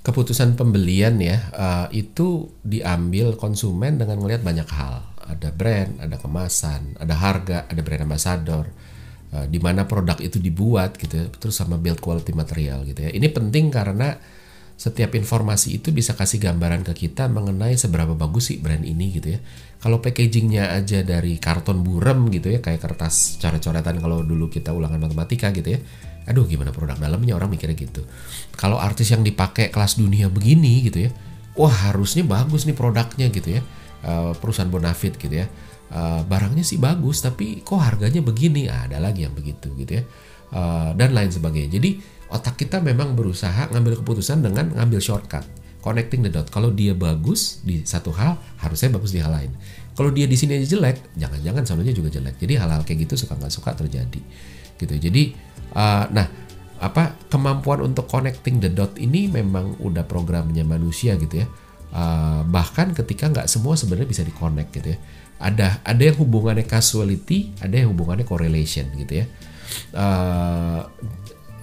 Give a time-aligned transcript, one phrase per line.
[0.00, 5.04] keputusan pembelian ya uh, itu diambil konsumen dengan melihat banyak hal.
[5.30, 8.64] Ada brand, ada kemasan, ada harga, ada brand ambassador,
[9.30, 13.10] uh, di mana produk itu dibuat gitu, ya, terus sama build quality material gitu ya.
[13.12, 14.16] Ini penting karena
[14.80, 19.36] setiap informasi itu bisa kasih gambaran ke kita mengenai seberapa bagus sih brand ini gitu
[19.36, 19.40] ya.
[19.84, 25.04] Kalau packagingnya aja dari karton burem gitu ya, kayak kertas coret-coretan kalau dulu kita ulangan
[25.04, 25.80] matematika gitu ya
[26.28, 27.36] aduh gimana produk dalamnya?
[27.38, 28.04] Orang mikirnya gitu.
[28.56, 31.10] Kalau artis yang dipakai kelas dunia begini gitu ya
[31.58, 33.62] wah harusnya bagus nih produknya gitu ya.
[34.00, 35.46] Uh, perusahaan Bonafit gitu ya.
[35.90, 38.70] Uh, barangnya sih bagus tapi kok harganya begini?
[38.70, 40.02] Ah, ada lagi yang begitu gitu ya.
[40.50, 41.76] Uh, dan lain sebagainya.
[41.76, 42.00] Jadi
[42.30, 45.44] otak kita memang berusaha ngambil keputusan dengan ngambil shortcut.
[45.80, 46.52] Connecting the dot.
[46.52, 49.52] Kalau dia bagus di satu hal harusnya bagus di hal lain.
[49.96, 52.40] Kalau dia di sini aja jelek jangan-jangan sononya juga jelek.
[52.40, 54.20] Jadi hal-hal kayak gitu suka nggak suka terjadi
[54.80, 54.94] gitu.
[54.96, 55.36] Jadi
[55.74, 56.26] uh, nah
[56.80, 61.46] apa kemampuan untuk connecting the dot ini memang udah programnya manusia gitu ya.
[61.90, 64.98] Uh, bahkan ketika nggak semua sebenarnya bisa di connect gitu ya.
[65.40, 69.26] Ada ada yang hubungannya causality ada yang hubungannya correlation gitu ya.
[69.92, 70.80] Uh,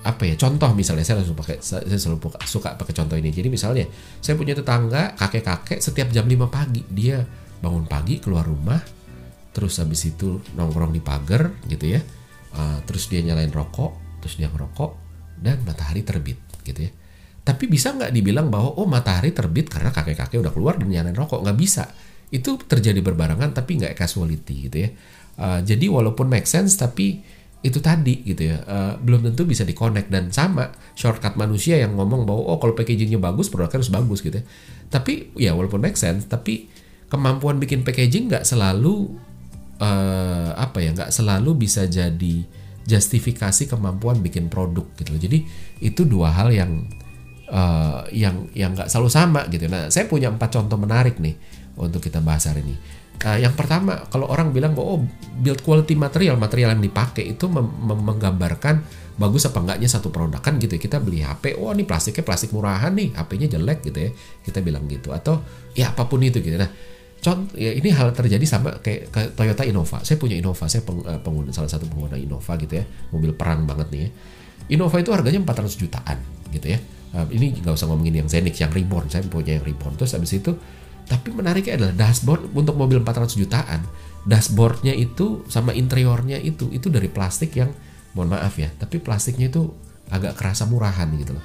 [0.07, 3.33] apa ya contoh misalnya saya langsung pakai saya selalu suka pakai contoh ini.
[3.33, 3.89] Jadi misalnya
[4.21, 7.25] saya punya tetangga kakek kakek setiap jam 5 pagi dia
[7.57, 8.77] bangun pagi keluar rumah
[9.49, 12.01] terus habis itu nongkrong di pagar gitu ya
[12.55, 14.91] uh, terus dia nyalain rokok terus dia ngerokok
[15.41, 16.91] dan matahari terbit gitu ya.
[17.47, 21.39] Tapi bisa nggak dibilang bahwa oh matahari terbit karena kakek-kakek udah keluar dan nyalain rokok?
[21.43, 21.83] Nggak bisa.
[22.27, 24.89] Itu terjadi berbarengan tapi nggak casuality gitu ya.
[25.37, 27.23] Uh, jadi walaupun make sense tapi
[27.63, 28.57] itu tadi gitu ya.
[28.67, 32.75] Uh, belum tentu bisa di connect dan sama shortcut manusia yang ngomong bahwa oh kalau
[32.75, 34.45] packagingnya bagus produknya harus bagus gitu ya.
[34.91, 36.67] Tapi ya walaupun make sense tapi
[37.07, 39.15] kemampuan bikin packaging nggak selalu
[39.81, 42.45] uh, apa ya nggak selalu bisa jadi
[42.87, 45.21] justifikasi kemampuan bikin produk gitu loh.
[45.21, 45.39] Jadi
[45.83, 46.87] itu dua hal yang
[47.51, 49.67] uh, yang yang nggak selalu sama gitu.
[49.67, 51.35] Nah saya punya empat contoh menarik nih
[51.77, 52.75] untuk kita bahas hari ini.
[53.17, 55.01] Uh, yang pertama kalau orang bilang bahwa oh,
[55.41, 58.85] build quality material material yang dipakai itu menggambarkan
[59.17, 62.53] bagus apa enggaknya satu produk kan gitu ya kita beli HP oh ini plastiknya plastik
[62.53, 64.09] murahan nih HP-nya jelek gitu ya
[64.45, 65.41] kita bilang gitu atau
[65.73, 66.69] ya apa pun itu gitu nah
[67.27, 69.99] contoh ya ini hal terjadi sama kayak, kayak Toyota Innova.
[70.07, 73.67] Saya punya Innova, saya peng, uh, pengguna salah satu pengguna Innova gitu ya, mobil perang
[73.67, 74.09] banget nih ya.
[74.79, 76.17] Innova itu harganya 400 jutaan
[76.55, 76.79] gitu ya.
[77.11, 79.11] Uh, ini nggak usah ngomongin yang Zenix, yang Reborn.
[79.11, 79.99] Saya punya yang Reborn.
[79.99, 80.55] Terus habis itu,
[81.07, 83.83] tapi menariknya adalah dashboard untuk mobil 400 jutaan.
[84.27, 87.71] Dashboardnya itu sama interiornya itu itu dari plastik yang
[88.15, 89.67] mohon maaf ya, tapi plastiknya itu
[90.07, 91.43] agak kerasa murahan gitu loh.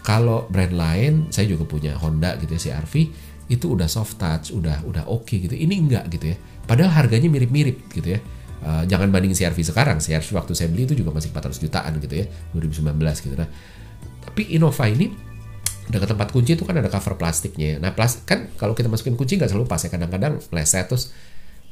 [0.00, 2.94] Kalau brand lain, saya juga punya Honda gitu ya, CRV
[3.50, 5.58] itu udah soft touch, udah udah oke okay gitu.
[5.58, 6.36] Ini enggak gitu ya.
[6.64, 8.20] Padahal harganya mirip-mirip gitu ya.
[8.60, 9.98] Uh, jangan banding CRV sekarang.
[9.98, 12.94] CRV waktu saya beli itu juga masih 400 jutaan gitu ya, 2019
[13.26, 13.34] gitu.
[13.34, 13.48] Nah,
[14.22, 15.10] tapi Innova ini
[15.90, 17.82] dekat tempat kunci itu kan ada cover plastiknya.
[17.82, 19.90] Nah, plastik kan kalau kita masukin kunci nggak selalu pas ya.
[19.90, 21.10] Kadang-kadang leset terus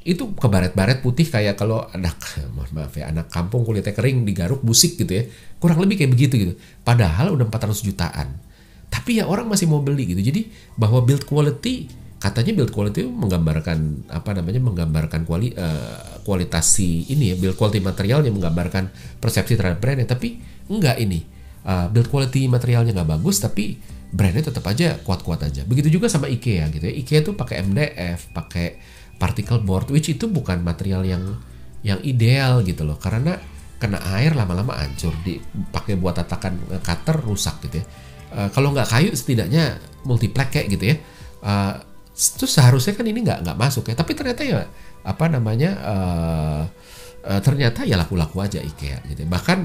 [0.09, 2.17] itu kebaret-baret putih kayak kalau anak
[2.57, 5.29] mohon maaf ya anak kampung kulitnya kering digaruk busik gitu ya
[5.61, 8.41] kurang lebih kayak begitu gitu padahal udah 400 jutaan
[8.89, 10.21] tapi ya orang masih mau beli gitu.
[10.21, 11.89] Jadi bahwa build quality
[12.19, 17.55] katanya build quality itu menggambarkan apa namanya menggambarkan kuali, uh, kualitas si ini ya build
[17.55, 18.91] quality materialnya menggambarkan
[19.21, 20.09] persepsi terhadap brandnya.
[20.09, 20.41] Tapi
[20.73, 21.25] enggak ini.
[21.69, 23.77] Uh, build quality materialnya nggak bagus tapi
[24.09, 25.69] brandnya tetap aja kuat-kuat aja.
[25.69, 26.95] Begitu juga sama IKEA gitu ya.
[26.97, 28.81] IKEA tuh pakai MDF pakai
[29.21, 31.37] particle board which itu bukan material yang
[31.85, 32.97] yang ideal gitu loh.
[32.97, 33.37] Karena
[33.77, 35.13] kena air lama-lama hancur.
[35.23, 40.85] Dipakai buat tatakan cutter rusak gitu ya uh, kalau nggak kayu setidaknya multiplek kayak gitu
[40.95, 40.97] ya.
[41.39, 41.75] Uh,
[42.19, 43.95] terus seharusnya kan ini nggak nggak masuk ya.
[43.95, 44.67] Tapi ternyata ya
[45.05, 46.63] apa namanya uh,
[47.25, 49.25] uh, ternyata ya laku-laku aja IKEA gitu.
[49.29, 49.59] Bahkan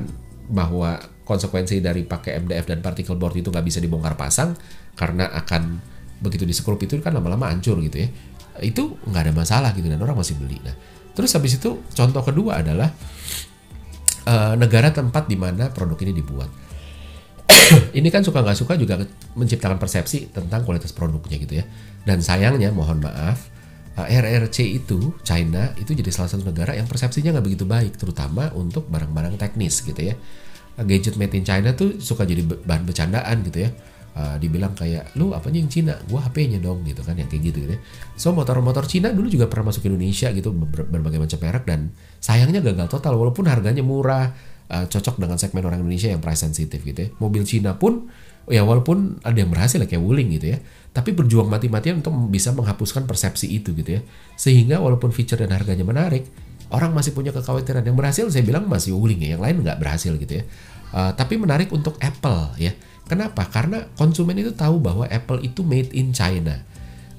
[0.53, 4.53] bahwa konsekuensi dari pakai MDF dan particle board itu nggak bisa dibongkar pasang
[4.94, 5.79] karena akan
[6.23, 8.09] begitu disekrup itu kan lama-lama hancur gitu ya.
[8.62, 10.59] Itu nggak ada masalah gitu dan orang masih beli.
[10.62, 10.75] Nah
[11.13, 12.90] terus habis itu contoh kedua adalah
[14.25, 16.50] uh, negara tempat di mana produk ini dibuat
[17.97, 19.02] ini kan suka nggak suka juga
[19.37, 21.66] menciptakan persepsi tentang kualitas produknya gitu ya.
[22.03, 23.49] Dan sayangnya mohon maaf,
[23.97, 28.52] uh, RRC itu China itu jadi salah satu negara yang persepsinya nggak begitu baik, terutama
[28.58, 30.16] untuk barang-barang teknis gitu ya.
[30.78, 33.72] Uh, gadget made in China tuh suka jadi bahan bercandaan gitu ya.
[34.14, 37.66] Uh, dibilang kayak lu apanya yang Cina, gua HP-nya dong gitu kan yang kayak gitu,
[37.66, 37.79] gitu ya.
[38.14, 41.90] So motor-motor Cina dulu juga pernah masuk Indonesia gitu ber berbagai macam merek dan
[42.22, 44.29] sayangnya gagal total walaupun harganya murah
[44.73, 47.09] uh, cocok dengan segmen orang Indonesia yang price sensitive gitu ya.
[47.22, 48.09] Mobil Cina pun
[48.49, 50.59] ya walaupun ada yang berhasil ya, kayak Wuling gitu ya,
[50.91, 54.02] tapi berjuang mati-matian untuk bisa menghapuskan persepsi itu gitu ya.
[54.35, 56.28] Sehingga walaupun feature dan harganya menarik,
[56.73, 60.11] orang masih punya kekhawatiran yang berhasil saya bilang masih Wuling ya, yang lain nggak berhasil
[60.17, 60.43] gitu ya.
[60.93, 62.73] Uh, tapi menarik untuk Apple ya.
[63.03, 63.46] Kenapa?
[63.52, 66.64] Karena konsumen itu tahu bahwa Apple itu made in China.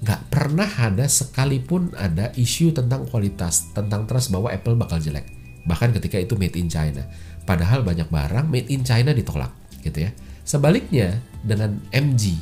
[0.01, 5.29] Nggak pernah ada sekalipun ada isu tentang kualitas, tentang trust bahwa Apple bakal jelek.
[5.65, 7.05] Bahkan ketika itu made in China.
[7.45, 9.53] Padahal banyak barang made in China ditolak,
[9.85, 10.11] gitu ya.
[10.45, 12.37] Sebaliknya dengan MG,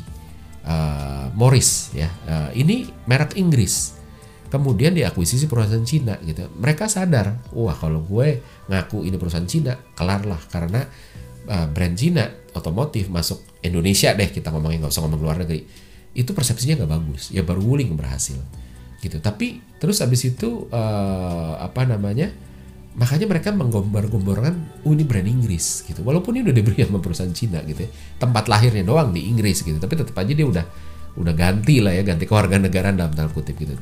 [0.66, 4.02] uh, Morris ya, uh, ini merek Inggris
[4.52, 6.44] kemudian diakuisisi perusahaan Cina gitu.
[6.60, 10.84] Mereka sadar, wah kalau gue ngaku ini perusahaan Cina, kelar lah karena
[11.48, 15.64] uh, brand Cina otomotif masuk Indonesia deh kita ngomongin nggak usah ngomong luar negeri.
[16.12, 17.32] Itu persepsinya nggak bagus.
[17.32, 18.36] Ya baru Wuling berhasil
[19.00, 19.24] gitu.
[19.24, 22.28] Tapi terus abis itu uh, apa namanya?
[22.92, 26.04] Makanya mereka menggombar-gomborkan, oh ini brand Inggris gitu.
[26.04, 27.90] Walaupun ini udah diberi sama perusahaan Cina gitu ya.
[28.20, 29.80] Tempat lahirnya doang di Inggris gitu.
[29.80, 30.64] Tapi tetap aja dia udah
[31.12, 33.76] udah ganti lah ya, ganti kewarganegaraan dalam tanda kutip gitu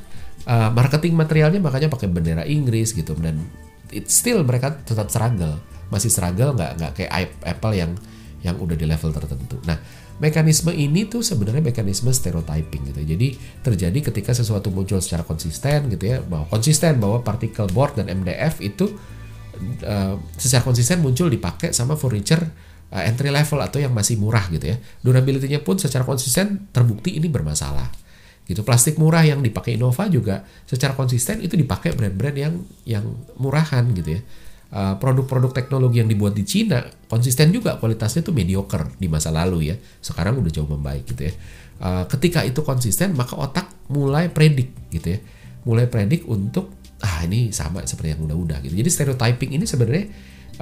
[0.47, 3.43] uh, marketing materialnya makanya pakai bendera Inggris gitu dan
[3.91, 5.59] it still mereka tetap struggle
[5.91, 7.11] masih struggle nggak nggak kayak
[7.43, 7.93] Apple yang
[8.41, 9.61] yang udah di level tertentu.
[9.69, 9.77] Nah
[10.21, 13.01] mekanisme ini tuh sebenarnya mekanisme stereotyping gitu.
[13.03, 13.29] Jadi
[13.65, 18.61] terjadi ketika sesuatu muncul secara konsisten gitu ya, bahwa konsisten bahwa particle board dan MDF
[18.61, 18.93] itu
[19.83, 22.45] uh, secara konsisten muncul dipakai sama furniture
[22.93, 24.77] uh, entry level atau yang masih murah gitu ya.
[25.01, 27.89] Durability-nya pun secara konsisten terbukti ini bermasalah
[28.51, 33.07] gitu plastik murah yang dipakai Innova juga secara konsisten itu dipakai brand-brand yang yang
[33.39, 34.21] murahan gitu ya
[34.71, 36.79] produk-produk teknologi yang dibuat di Cina
[37.11, 39.77] konsisten juga kualitasnya tuh mediocre di masa lalu ya.
[39.99, 41.35] Sekarang udah jauh membaik gitu ya.
[41.81, 45.21] Uh, ketika itu konsisten maka otak mulai predik gitu ya.
[45.67, 46.71] Mulai predik untuk
[47.03, 48.79] ah ini sama seperti yang udah-udah gitu.
[48.79, 50.07] Jadi stereotyping ini sebenarnya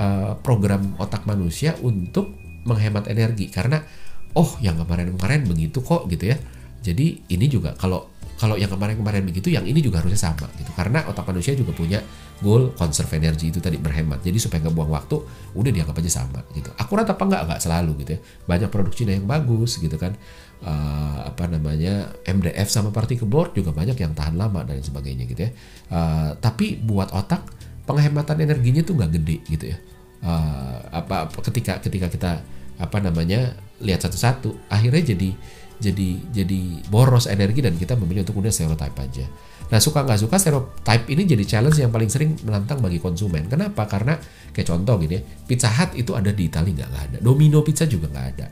[0.00, 2.32] uh, program otak manusia untuk
[2.64, 3.52] menghemat energi.
[3.52, 3.84] Karena
[4.32, 6.40] oh yang kemarin-kemarin begitu kok gitu ya.
[6.80, 10.70] Jadi ini juga kalau kalau yang kemarin-kemarin begitu, yang ini juga harusnya sama gitu.
[10.78, 11.98] Karena otak manusia juga punya
[12.38, 14.22] goal conserve energy itu tadi berhemat.
[14.22, 15.18] Jadi supaya nggak buang waktu,
[15.58, 16.70] udah dianggap aja sama gitu.
[16.78, 17.42] Akurat apa nggak?
[17.50, 18.20] Nggak selalu gitu ya.
[18.46, 20.14] Banyak produk Cina yang bagus gitu kan.
[20.58, 25.46] Uh, apa namanya MDF sama particle board juga banyak yang tahan lama dan sebagainya gitu
[25.46, 25.50] ya.
[25.90, 27.42] Uh, tapi buat otak
[27.90, 29.78] penghematan energinya tuh nggak gede gitu ya.
[30.22, 32.32] Uh, apa ketika ketika kita
[32.78, 35.34] apa namanya lihat satu-satu, akhirnya jadi
[35.78, 36.60] jadi jadi
[36.90, 39.26] boros energi dan kita memilih untuk udah stereotype aja.
[39.68, 43.46] Nah suka nggak suka stereotype ini jadi challenge yang paling sering menantang bagi konsumen.
[43.46, 43.84] Kenapa?
[43.86, 44.18] Karena
[44.50, 48.10] kayak contoh gini ya, Pizza Hut itu ada di Italia nggak ada, Domino Pizza juga
[48.10, 48.48] nggak ada,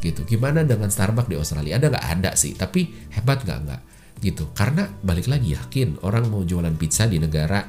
[0.00, 0.22] gitu.
[0.24, 1.76] Gimana dengan Starbucks di Australia?
[1.76, 3.80] Ada nggak ada sih, tapi hebat nggak nggak,
[4.22, 4.54] gitu.
[4.54, 7.66] Karena balik lagi yakin orang mau jualan pizza di negara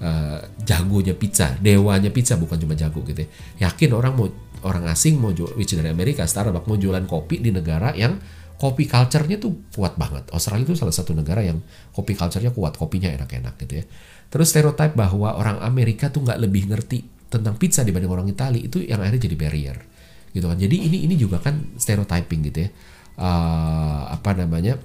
[0.00, 3.26] uh, jagonya pizza, dewanya pizza bukan cuma jago gitu.
[3.26, 3.68] Ya.
[3.68, 4.30] Yakin orang mau
[4.62, 8.16] orang asing mau jual, which dari Amerika, Starbucks mau jualan kopi di negara yang
[8.56, 10.32] kopi culture-nya tuh kuat banget.
[10.32, 11.60] Australia itu salah satu negara yang
[11.92, 13.84] kopi culture-nya kuat, kopinya enak-enak gitu ya.
[14.32, 18.80] Terus stereotip bahwa orang Amerika tuh nggak lebih ngerti tentang pizza dibanding orang Italia itu
[18.80, 19.78] yang akhirnya jadi barrier
[20.32, 20.58] gitu kan.
[20.60, 22.70] Jadi ini ini juga kan stereotyping gitu ya.
[23.16, 24.76] Uh, apa namanya?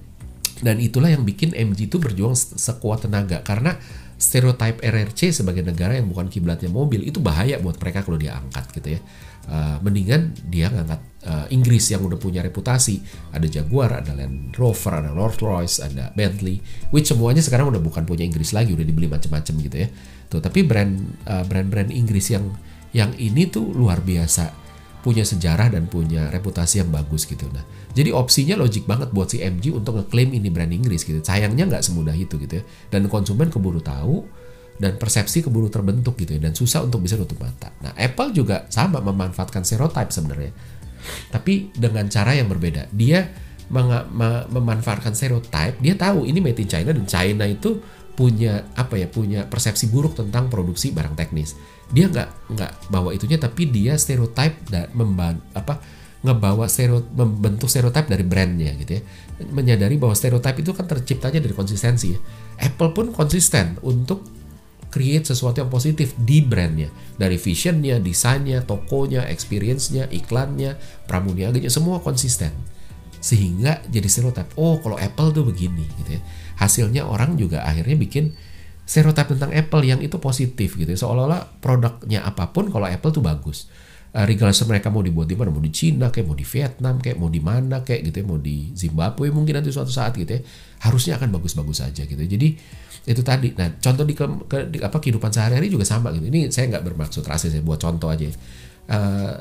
[0.62, 3.76] Dan itulah yang bikin MG itu berjuang sekuat tenaga karena
[4.22, 8.90] stereotip RRC sebagai negara yang bukan kiblatnya mobil itu bahaya buat mereka kalau diangkat gitu
[8.98, 9.02] ya.
[9.42, 13.02] Uh, mendingan dia ngangkat uh, Inggris yang udah punya reputasi.
[13.34, 16.62] Ada Jaguar, ada Land Rover, ada Rolls Royce, ada Bentley,
[16.94, 19.90] which semuanya sekarang udah bukan punya Inggris lagi, udah dibeli macam-macam gitu ya.
[20.30, 20.94] Tuh, tapi brand
[21.26, 22.54] uh, brand-brand Inggris yang
[22.94, 24.61] yang ini tuh luar biasa
[25.02, 27.50] punya sejarah dan punya reputasi yang bagus gitu.
[27.50, 27.66] Nah,
[27.98, 31.20] jadi opsinya logik banget buat si MG untuk ngeklaim ini brand Inggris gitu.
[31.26, 32.64] Sayangnya nggak semudah itu gitu ya.
[32.94, 34.26] Dan konsumen keburu tahu,
[34.82, 37.70] dan persepsi keburu terbentuk gitu ya dan susah untuk bisa nutup mata.
[37.86, 40.54] Nah, Apple juga sama memanfaatkan stereotype sebenarnya
[41.30, 42.90] tapi dengan cara yang berbeda.
[42.94, 43.26] Dia
[44.52, 47.80] memanfaatkan stereotype, dia tahu ini made in China dan China itu
[48.12, 51.56] punya apa ya punya persepsi buruk tentang produksi barang teknis.
[51.92, 55.80] Dia nggak nggak bawa itunya tapi dia stereotype dan memban apa
[56.22, 59.04] ngebawa stereo, membentuk stereotype dari brandnya gitu ya
[59.50, 62.20] menyadari bahwa stereotype itu kan terciptanya dari konsistensi ya.
[62.62, 64.22] Apple pun konsisten untuk
[64.94, 70.78] create sesuatu yang positif di brandnya dari visionnya, desainnya, tokonya, experience-nya, iklannya,
[71.10, 72.54] pramuniaganya semua konsisten
[73.22, 74.54] sehingga jadi stereotip.
[74.58, 76.22] Oh kalau Apple tuh begini gitu ya.
[76.62, 78.38] Hasilnya orang juga akhirnya bikin
[78.84, 81.00] stereotip tentang Apple yang itu positif gitu ya.
[81.00, 83.72] Seolah-olah produknya apa pun kalau Apple tuh bagus.
[84.12, 87.16] Uh, regardless mereka mau dibuat di mana, mau di Cina, kayak mau di Vietnam, kayak
[87.16, 90.44] mau di mana, kayak gitu ya, mau di Zimbabwe mungkin nanti suatu saat gitu ya,
[90.84, 92.20] harusnya akan bagus-bagus aja gitu.
[92.20, 92.60] Jadi
[93.02, 96.54] itu tadi nah contoh di, ke, ke di apa kehidupan sehari-hari juga sama gitu ini
[96.54, 98.30] saya nggak bermaksud rasis saya buat contoh aja
[98.94, 99.34] uh,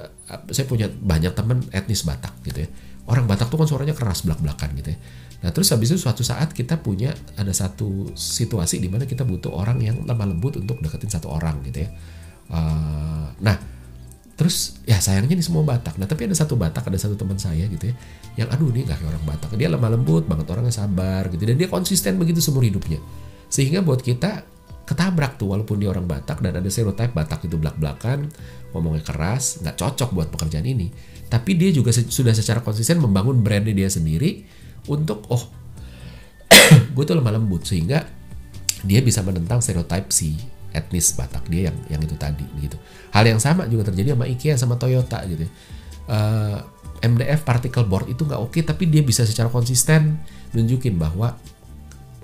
[0.48, 2.68] saya punya banyak teman etnis Batak gitu ya
[3.04, 4.98] orang Batak tuh kan suaranya keras belak-belakan gitu ya
[5.40, 9.48] nah terus habis itu suatu saat kita punya ada satu situasi di mana kita butuh
[9.56, 11.90] orang yang lemah lembut untuk deketin satu orang gitu ya.
[12.50, 13.56] Uh, nah
[14.40, 16.00] terus ya sayangnya ini semua Batak.
[16.00, 17.94] Nah tapi ada satu Batak ada satu teman saya gitu ya
[18.40, 19.48] yang aduh ini gak kayak orang Batak.
[19.56, 21.44] Dia lemah lembut banget orangnya sabar gitu.
[21.44, 23.00] Dan dia konsisten begitu seumur hidupnya.
[23.52, 24.44] Sehingga buat kita
[24.88, 28.26] ketabrak tuh walaupun dia orang Batak dan ada stereotip Batak itu belak-belakan
[28.72, 30.88] ngomongnya keras nggak cocok buat pekerjaan ini.
[31.30, 34.42] Tapi dia juga sudah secara konsisten membangun brandnya dia sendiri
[34.88, 35.44] untuk oh
[36.94, 38.06] gue tuh lemah lembut sehingga
[38.80, 40.38] dia bisa menentang stereotip si
[40.70, 42.78] etnis Batak dia yang yang itu tadi gitu.
[43.10, 45.44] Hal yang sama juga terjadi sama IKEA sama Toyota gitu.
[45.44, 46.58] Uh,
[47.00, 50.20] eh, MDF particle board itu nggak oke okay, tapi dia bisa secara konsisten
[50.52, 51.36] nunjukin bahwa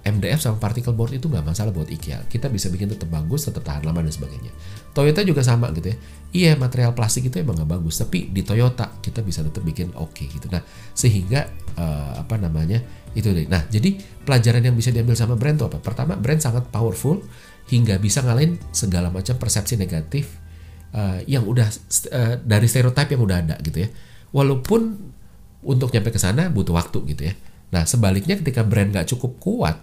[0.07, 2.23] MDF sama particle board itu nggak masalah buat IKEA.
[2.31, 4.55] Kita bisa bikin tetap bagus, tetap tahan lama dan sebagainya.
[4.95, 5.97] Toyota juga sama gitu ya.
[6.31, 10.15] Iya material plastik itu emang nggak bagus, tapi di Toyota kita bisa tetap bikin oke
[10.15, 10.47] okay, gitu.
[10.47, 10.63] Nah
[10.95, 12.79] sehingga uh, apa namanya
[13.19, 13.51] itu deh.
[13.51, 15.83] Nah jadi pelajaran yang bisa diambil sama brand itu apa?
[15.83, 17.19] Pertama brand sangat powerful
[17.67, 20.39] hingga bisa ngalahin segala macam persepsi negatif
[20.95, 21.67] uh, yang udah
[22.15, 23.89] uh, dari stereotip yang udah ada gitu ya.
[24.31, 24.81] Walaupun
[25.67, 27.35] untuk nyampe ke sana butuh waktu gitu ya.
[27.75, 29.77] Nah sebaliknya ketika brand gak cukup kuat,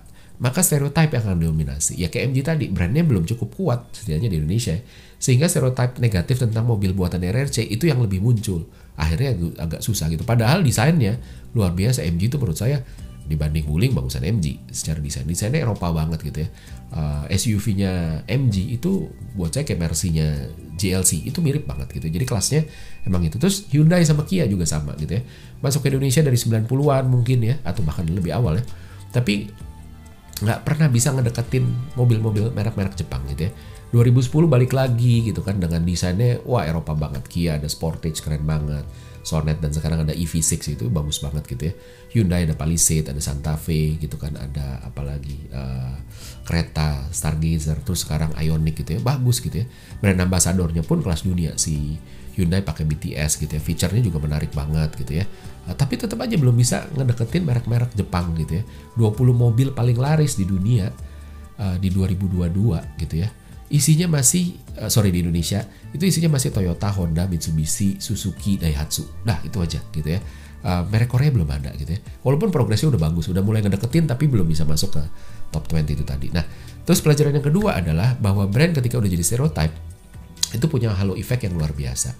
[0.43, 1.95] maka stereotip yang akan dominasi.
[1.95, 4.75] Ya kayak MG tadi, brandnya belum cukup kuat setidaknya di Indonesia.
[5.15, 8.67] Sehingga stereotip negatif tentang mobil buatan RRC itu yang lebih muncul.
[8.99, 10.27] Akhirnya agak susah gitu.
[10.27, 11.15] Padahal desainnya
[11.55, 12.03] luar biasa.
[12.03, 12.83] MG itu menurut saya
[13.23, 16.49] dibanding Wuling bagusan MG secara desain desainnya Eropa banget gitu ya
[16.91, 19.07] uh, SUV-nya MG itu
[19.39, 22.67] buat saya kayak Mercy-nya GLC itu mirip banget gitu jadi kelasnya
[23.07, 25.23] emang itu terus Hyundai sama Kia juga sama gitu ya
[25.63, 28.63] masuk ke Indonesia dari 90-an mungkin ya atau bahkan lebih awal ya
[29.15, 29.47] tapi
[30.41, 33.51] nggak pernah bisa ngedeketin mobil-mobil merek-merek Jepang gitu ya
[33.93, 38.81] 2010 balik lagi gitu kan dengan desainnya wah Eropa banget Kia ada Sportage keren banget
[39.23, 41.73] Sonet dan sekarang ada EV6 itu bagus banget gitu ya.
[42.11, 45.95] Hyundai ada Palisade, ada Santa Fe gitu kan, ada apalagi uh,
[46.43, 49.65] kereta Stargazer, terus sekarang Ioniq gitu ya, bagus gitu ya.
[50.03, 51.95] Brand ambasadornya pun kelas dunia si
[52.33, 55.25] Hyundai pakai BTS gitu ya, feature-nya juga menarik banget gitu ya.
[55.69, 58.63] Uh, tapi tetap aja belum bisa ngedeketin merek-merek Jepang gitu ya.
[58.97, 60.89] 20 mobil paling laris di dunia
[61.61, 63.29] uh, di 2022 gitu ya
[63.73, 69.25] isinya masih uh, sorry di Indonesia itu isinya masih Toyota, Honda, Mitsubishi, Suzuki, Daihatsu.
[69.25, 70.21] Nah itu aja gitu ya.
[70.63, 71.99] Uh, merek Korea belum ada gitu ya.
[72.21, 75.03] Walaupun progresnya udah bagus, udah mulai ngedeketin tapi belum bisa masuk ke
[75.49, 76.29] top 20 itu tadi.
[76.29, 76.45] Nah
[76.85, 79.73] terus pelajaran yang kedua adalah bahwa brand ketika udah jadi stereotype
[80.53, 82.13] itu punya halo effect yang luar biasa.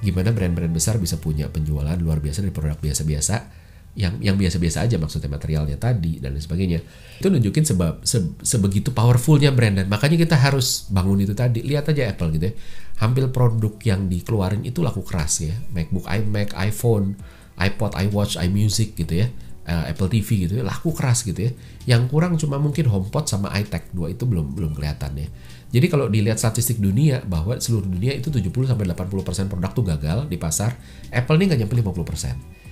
[0.00, 3.64] Gimana brand-brand besar bisa punya penjualan luar biasa dari produk biasa-biasa
[3.96, 6.84] yang yang biasa-biasa aja maksudnya materialnya tadi dan lain sebagainya.
[7.16, 9.80] Itu nunjukin sebab se, sebegitu powerfulnya brand.
[9.80, 11.64] Dan makanya kita harus bangun itu tadi.
[11.64, 12.54] Lihat aja Apple gitu ya.
[13.00, 15.56] Hampir produk yang dikeluarin itu laku keras ya.
[15.72, 17.16] MacBook iMac iPhone
[17.56, 19.32] iPod iWatch iMusic gitu ya.
[19.64, 20.64] Uh, Apple TV gitu ya.
[20.68, 21.50] Laku keras gitu ya.
[21.88, 25.28] Yang kurang cuma mungkin HomePod sama iTech dua itu belum belum kelihatan ya
[25.74, 30.18] jadi kalau dilihat statistik dunia bahwa seluruh dunia itu 70 sampai 80% produk tuh gagal
[30.30, 30.78] di pasar
[31.10, 32.66] Apple ini nggak nyampe 50%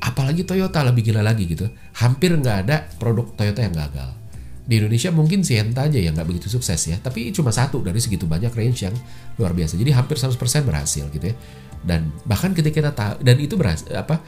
[0.00, 1.68] apalagi Toyota lebih gila lagi gitu.
[2.00, 4.10] Hampir nggak ada produk Toyota yang gagal.
[4.64, 8.24] Di Indonesia mungkin Sienta aja yang nggak begitu sukses ya tapi cuma satu dari segitu
[8.24, 8.96] banyak range yang
[9.36, 9.76] luar biasa.
[9.76, 11.36] Jadi hampir 100% berhasil gitu ya.
[11.84, 14.20] Dan bahkan ketika kita tahu dan itu berhasil apa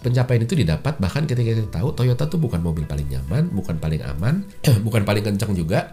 [0.00, 4.00] pencapaian itu didapat bahkan ketika kita tahu Toyota tuh bukan mobil paling nyaman bukan paling
[4.00, 4.48] aman
[4.86, 5.92] bukan paling kencang juga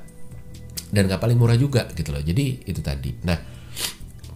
[0.91, 3.38] dan nggak paling murah juga gitu loh jadi itu tadi nah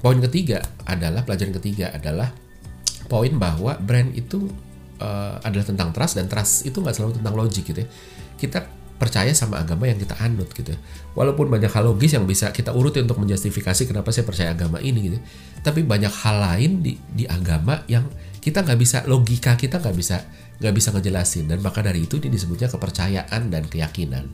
[0.01, 2.34] poin ketiga adalah pelajaran ketiga adalah
[3.12, 4.50] poin bahwa brand itu
[5.01, 7.88] uh, adalah tentang trust dan trust itu nggak selalu tentang logik gitu ya.
[8.38, 8.63] Kita
[8.96, 10.72] percaya sama agama yang kita anut gitu.
[10.72, 10.79] Ya.
[11.17, 15.12] Walaupun banyak hal logis yang bisa kita urutin untuk menjustifikasi kenapa saya percaya agama ini
[15.12, 15.17] gitu.
[15.17, 15.24] Ya.
[15.65, 18.05] Tapi banyak hal lain di, di agama yang
[18.41, 20.25] kita nggak bisa logika kita nggak bisa
[20.62, 24.29] nggak bisa ngejelasin dan maka dari itu ini disebutnya kepercayaan dan keyakinan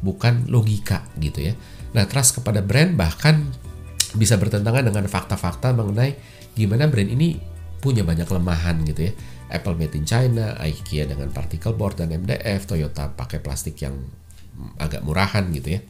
[0.00, 1.54] bukan logika gitu ya.
[1.96, 3.46] Nah trust kepada brand bahkan
[4.16, 6.16] bisa bertentangan dengan fakta-fakta mengenai
[6.56, 7.36] gimana brand ini
[7.80, 9.12] punya banyak kelemahan gitu ya.
[9.46, 13.94] Apple made in China, IKEA dengan particle board dan MDF, Toyota pakai plastik yang
[14.80, 15.80] agak murahan gitu ya.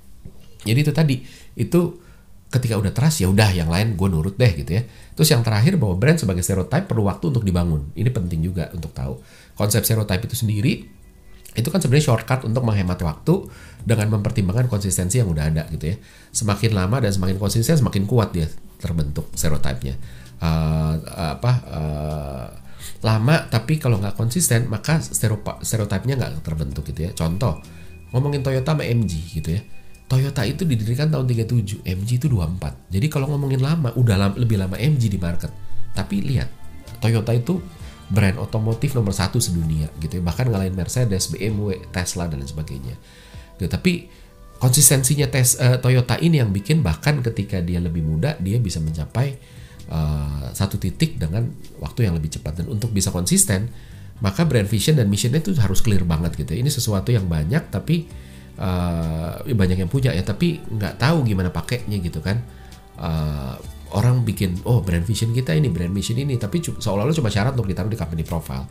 [0.67, 1.17] Jadi itu tadi
[1.57, 1.81] itu
[2.47, 4.83] ketika udah trust ya udah yang lain gue nurut deh gitu ya.
[5.17, 7.95] Terus yang terakhir bahwa brand sebagai stereotype perlu waktu untuk dibangun.
[7.97, 9.23] Ini penting juga untuk tahu.
[9.57, 10.73] Konsep stereotype itu sendiri
[11.57, 13.49] itu kan sebenarnya shortcut untuk menghemat waktu
[13.81, 15.97] dengan mempertimbangkan konsistensi yang udah ada gitu ya.
[16.31, 18.47] Semakin lama dan semakin konsisten semakin kuat dia
[18.77, 19.97] terbentuk stereotipnya
[20.45, 20.95] uh,
[21.41, 22.47] apa uh,
[23.01, 25.01] lama tapi kalau nggak konsisten maka
[25.65, 27.11] stereotipnya nggak terbentuk gitu ya.
[27.17, 27.59] Contoh
[28.13, 29.63] ngomongin Toyota sama MG gitu ya.
[30.07, 34.77] Toyota itu didirikan tahun 37 MG itu 24 jadi kalau ngomongin lama udah lebih lama
[34.77, 35.51] MG di market.
[35.97, 36.53] Tapi lihat
[37.01, 37.59] Toyota itu
[38.07, 40.23] brand otomotif nomor satu sedunia gitu ya.
[40.23, 42.97] Bahkan ngalahin Mercedes BMW Tesla dan lain sebagainya.
[43.57, 43.73] Gitu.
[43.73, 44.05] tapi
[44.61, 49.33] konsistensinya tes uh, Toyota ini yang bikin bahkan ketika dia lebih muda dia bisa mencapai
[49.89, 51.49] uh, satu titik dengan
[51.81, 52.63] waktu yang lebih cepat.
[52.63, 53.73] Dan untuk bisa konsisten
[54.17, 58.09] maka brand vision dan missionnya itu harus clear banget gitu ini sesuatu yang banyak tapi
[58.61, 60.23] uh, banyak yang punya ya.
[60.23, 62.41] Tapi nggak tahu gimana pakainya gitu kan.
[62.97, 63.57] Uh,
[63.95, 67.71] orang bikin oh brand vision kita ini brand mission ini tapi seolah-olah cuma syarat untuk
[67.71, 68.67] ditaruh di company profile.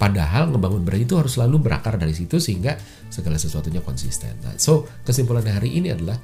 [0.00, 2.78] Padahal ngebangun brand itu harus selalu berakar dari situ sehingga
[3.12, 4.32] segala sesuatunya konsisten.
[4.40, 6.16] Nah so kesimpulan hari ini adalah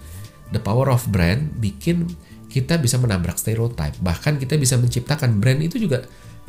[0.55, 2.07] the power of brand bikin
[2.47, 3.99] kita bisa menabrak stereotype.
[4.01, 6.07] Bahkan kita bisa menciptakan brand itu juga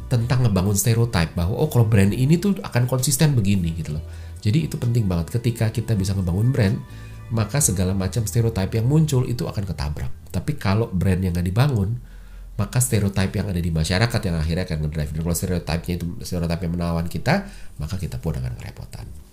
[0.07, 4.03] tentang ngebangun stereotype bahwa oh kalau brand ini tuh akan konsisten begini gitu loh.
[4.39, 6.77] Jadi itu penting banget ketika kita bisa ngebangun brand,
[7.27, 10.11] maka segala macam stereotype yang muncul itu akan ketabrak.
[10.31, 11.99] Tapi kalau brand yang nggak dibangun,
[12.57, 15.11] maka stereotype yang ada di masyarakat yang akhirnya akan ngedrive.
[15.13, 17.45] Dan kalau stereotype-nya itu stereotype yang menawan kita,
[17.77, 19.26] maka kita pun akan kerepotan.